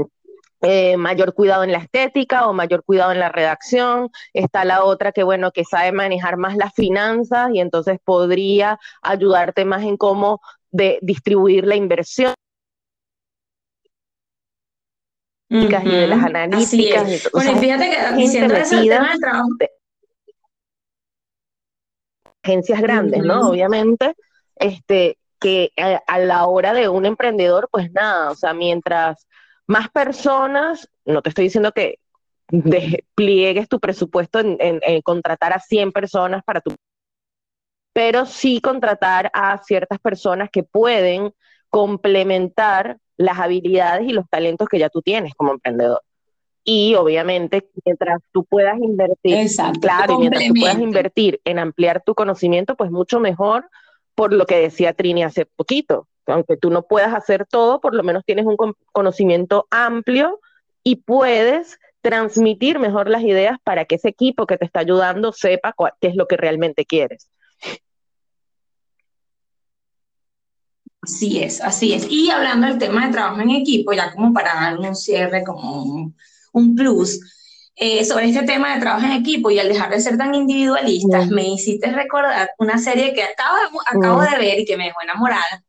eh, 0.63 0.97
mayor 0.97 1.33
cuidado 1.33 1.63
en 1.63 1.71
la 1.71 1.77
estética 1.77 2.45
o 2.45 2.51
mayor 2.51 2.83
cuidado 2.83 3.13
en 3.13 3.19
la 3.19 3.29
redacción. 3.29 4.09
Está 4.33 4.65
la 4.65 4.83
otra 4.83 5.13
que, 5.13 5.23
bueno, 5.23 5.51
que 5.53 5.63
sabe 5.63 5.93
manejar 5.93 6.35
más 6.35 6.57
las 6.57 6.73
finanzas 6.73 7.51
y 7.53 7.61
entonces 7.61 7.99
podría 8.03 8.79
ayudarte 9.01 9.63
más 9.63 9.83
en 9.83 9.95
cómo 9.95 10.41
de 10.71 10.99
distribuir 11.01 11.65
la 11.65 11.77
inversión. 11.77 12.33
Y 15.51 15.67
de 15.67 16.07
las 16.07 16.23
analíticas. 16.23 17.29
bueno, 17.33 17.57
fíjate 17.57 17.89
que 17.89 18.15
diciendo 18.15 18.55
eso, 18.55 18.79
el 18.79 18.89
tema 18.89 19.09
del 19.09 19.19
trabajo. 19.19 19.49
Agencias 22.43 22.81
grandes, 22.81 23.23
¿no? 23.23 23.49
Obviamente, 23.49 24.15
este, 24.55 25.17
que 25.39 25.71
a, 25.77 26.01
a, 26.07 26.19
la 26.19 26.45
hora 26.47 26.73
de 26.73 26.89
un 26.89 27.05
emprendedor, 27.05 27.69
pues 27.71 27.91
nada, 27.91 28.31
o 28.31 28.35
sea, 28.35 28.53
mientras 28.53 29.27
más 29.67 29.89
personas, 29.89 30.89
no 31.05 31.21
te 31.21 31.29
estoy 31.29 31.45
diciendo 31.45 31.71
que 31.71 31.99
despliegues 32.51 33.69
tu 33.69 33.79
presupuesto 33.79 34.39
en, 34.39 35.01
contratar 35.01 35.53
a 35.53 35.59
100 35.59 35.91
personas 35.91 36.43
para 36.43 36.61
tu... 36.61 36.75
Pero 37.93 38.25
sí 38.25 38.61
contratar 38.61 39.31
a 39.33 39.57
ciertas 39.63 39.99
personas 39.99 40.49
que 40.51 40.63
pueden 40.63 41.33
complementar 41.69 42.97
las 43.21 43.39
habilidades 43.39 44.07
y 44.07 44.13
los 44.13 44.29
talentos 44.29 44.67
que 44.67 44.79
ya 44.79 44.89
tú 44.89 45.01
tienes 45.01 45.33
como 45.35 45.51
emprendedor. 45.51 46.01
Y 46.63 46.95
obviamente, 46.95 47.67
mientras 47.85 48.21
tú 48.31 48.45
puedas 48.45 48.77
invertir, 48.79 49.47
claro, 49.81 50.19
mientras 50.19 50.47
tú 50.47 50.53
puedas 50.59 50.79
invertir 50.79 51.41
en 51.43 51.57
ampliar 51.57 52.03
tu 52.05 52.13
conocimiento, 52.13 52.75
pues 52.75 52.91
mucho 52.91 53.19
mejor 53.19 53.69
por 54.13 54.33
lo 54.33 54.45
que 54.45 54.57
decía 54.57 54.93
Trini 54.93 55.23
hace 55.23 55.45
poquito 55.45 56.07
aunque 56.27 56.57
tú 56.57 56.69
no 56.69 56.83
puedas 56.83 57.13
hacer 57.13 57.45
todo, 57.45 57.81
por 57.81 57.95
lo 57.95 58.03
menos 58.03 58.23
tienes 58.25 58.45
un 58.45 58.57
conocimiento 58.91 59.67
amplio 59.69 60.39
y 60.83 60.97
puedes 60.97 61.79
transmitir 62.01 62.79
mejor 62.79 63.09
las 63.09 63.23
ideas 63.23 63.57
para 63.63 63.85
que 63.85 63.95
ese 63.95 64.09
equipo 64.09 64.47
que 64.47 64.57
te 64.57 64.65
está 64.65 64.79
ayudando 64.79 65.31
sepa 65.31 65.73
qué 65.99 66.07
es 66.07 66.15
lo 66.15 66.27
que 66.27 66.37
realmente 66.37 66.85
quieres. 66.85 67.29
Así 71.01 71.41
es, 71.41 71.61
así 71.61 71.93
es. 71.93 72.05
Y 72.09 72.29
hablando 72.29 72.67
del 72.67 72.77
tema 72.77 73.07
de 73.07 73.11
trabajo 73.11 73.41
en 73.41 73.49
equipo, 73.49 73.91
ya 73.91 74.13
como 74.13 74.33
para 74.33 74.53
dar 74.53 74.77
un 74.77 74.95
cierre, 74.95 75.43
como 75.43 76.13
un, 76.53 76.75
plus, 76.75 77.19
eh, 77.75 78.05
sobre 78.05 78.29
este 78.29 78.43
tema 78.43 78.75
de 78.75 78.81
trabajo 78.81 79.05
en 79.07 79.13
equipo 79.13 79.49
y 79.49 79.57
al 79.57 79.67
dejar 79.67 79.89
de 79.89 79.99
ser 79.99 80.17
tan 80.17 80.35
individualistas, 80.35 81.29
me 81.29 81.47
hiciste 81.47 81.91
recordar 81.91 82.51
una 82.59 82.77
serie 82.77 83.13
que 83.13 83.23
acabo, 83.23 83.81
acabo 83.87 84.21
de 84.21 84.37
ver 84.37 84.59
y 84.59 84.65
que 84.65 84.77
me 84.77 84.85
dejó 84.85 85.01
enamorada, 85.01 85.63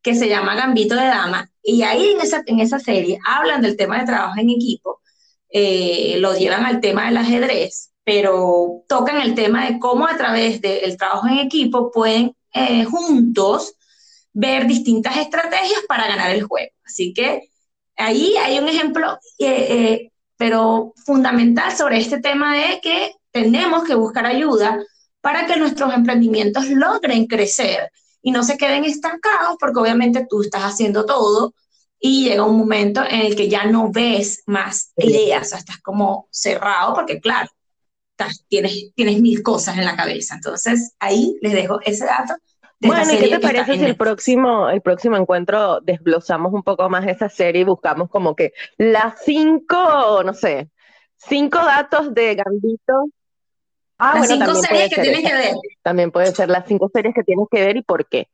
que 0.00 0.14
se 0.14 0.28
llama 0.28 0.54
Gambito 0.54 0.94
de 0.94 1.04
Dama, 1.04 1.50
y 1.62 1.82
ahí 1.82 2.12
en 2.12 2.22
esa, 2.22 2.42
en 2.46 2.60
esa 2.60 2.78
serie 2.78 3.18
hablan 3.26 3.60
del 3.60 3.76
tema 3.76 3.98
de 3.98 4.06
trabajo 4.06 4.40
en 4.40 4.50
equipo, 4.50 5.02
eh, 5.50 6.16
lo 6.18 6.34
llevan 6.34 6.64
al 6.64 6.80
tema 6.80 7.06
del 7.06 7.18
ajedrez, 7.18 7.92
pero 8.04 8.84
tocan 8.88 9.20
el 9.20 9.34
tema 9.34 9.66
de 9.66 9.78
cómo 9.78 10.06
a 10.06 10.16
través 10.16 10.62
del 10.62 10.96
trabajo 10.96 11.28
en 11.28 11.38
equipo 11.38 11.90
pueden 11.90 12.34
eh, 12.54 12.84
juntos 12.84 13.74
ver 14.32 14.66
distintas 14.66 15.16
estrategias 15.16 15.80
para 15.88 16.06
ganar 16.06 16.30
el 16.30 16.44
juego. 16.44 16.72
Así 16.84 17.12
que 17.12 17.48
ahí 17.96 18.34
hay 18.36 18.58
un 18.58 18.68
ejemplo, 18.68 19.18
eh, 19.38 20.10
pero 20.36 20.92
fundamental 21.04 21.76
sobre 21.76 21.98
este 21.98 22.20
tema 22.20 22.56
de 22.56 22.80
que 22.80 23.12
tenemos 23.30 23.84
que 23.84 23.94
buscar 23.94 24.26
ayuda 24.26 24.82
para 25.20 25.46
que 25.46 25.56
nuestros 25.56 25.92
emprendimientos 25.94 26.68
logren 26.68 27.26
crecer 27.26 27.90
y 28.22 28.30
no 28.30 28.42
se 28.42 28.56
queden 28.56 28.84
estancados 28.84 29.56
porque 29.58 29.80
obviamente 29.80 30.26
tú 30.28 30.42
estás 30.42 30.62
haciendo 30.62 31.04
todo 31.04 31.54
y 31.98 32.24
llega 32.24 32.44
un 32.44 32.58
momento 32.58 33.02
en 33.08 33.20
el 33.20 33.36
que 33.36 33.48
ya 33.48 33.64
no 33.64 33.92
ves 33.92 34.42
más 34.46 34.92
ideas, 34.96 35.46
o 35.46 35.50
sea, 35.50 35.58
estás 35.58 35.78
como 35.80 36.26
cerrado 36.30 36.94
porque 36.94 37.20
claro, 37.20 37.48
tienes, 38.48 38.92
tienes 38.94 39.20
mil 39.20 39.42
cosas 39.42 39.78
en 39.78 39.84
la 39.84 39.96
cabeza. 39.96 40.34
Entonces 40.34 40.92
ahí 40.98 41.38
les 41.40 41.52
dejo 41.52 41.80
ese 41.82 42.04
dato. 42.04 42.34
Bueno, 42.88 43.12
¿y 43.12 43.18
qué 43.18 43.28
te 43.28 43.40
parece 43.40 43.78
si 43.78 43.84
el 43.84 43.96
próximo, 43.96 44.68
el 44.68 44.80
próximo 44.80 45.16
encuentro 45.16 45.80
desglosamos 45.80 46.52
un 46.52 46.62
poco 46.62 46.88
más 46.88 47.06
esa 47.06 47.28
serie 47.28 47.62
y 47.62 47.64
buscamos 47.64 48.08
como 48.10 48.34
que 48.34 48.52
las 48.78 49.22
cinco, 49.24 50.22
no 50.24 50.34
sé, 50.34 50.70
cinco 51.16 51.58
datos 51.58 52.14
de 52.14 52.34
Gambito 52.34 53.06
Ah, 54.04 54.14
las 54.16 54.26
cinco 54.26 54.54
series 54.56 54.92
que 54.92 55.00
tienes 55.00 55.22
que 55.22 55.32
ver. 55.32 55.54
También 55.82 56.10
puede 56.10 56.34
ser 56.34 56.48
las 56.48 56.66
cinco 56.66 56.90
series 56.92 57.14
que 57.14 57.22
tienes 57.22 57.46
que 57.48 57.64
ver 57.64 57.76
y 57.76 57.82
por 57.82 58.08
qué. 58.08 58.26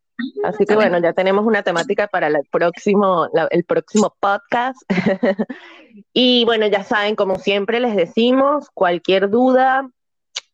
Ah, 0.42 0.48
Así 0.48 0.64
que 0.64 0.74
bueno, 0.74 0.98
ya 0.98 1.12
tenemos 1.12 1.44
una 1.44 1.62
temática 1.62 2.06
para 2.06 2.28
el 2.28 2.38
próximo, 2.50 3.28
el 3.50 3.64
próximo 3.64 4.16
podcast. 4.18 4.78
y 6.14 6.46
bueno, 6.46 6.66
ya 6.68 6.84
saben, 6.84 7.16
como 7.16 7.36
siempre 7.36 7.80
les 7.80 7.94
decimos, 7.94 8.70
cualquier 8.72 9.28
duda, 9.28 9.90